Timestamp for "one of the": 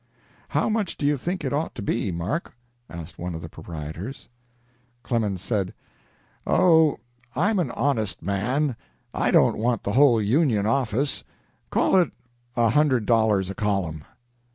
3.19-3.47